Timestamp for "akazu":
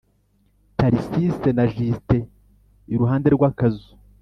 3.49-3.89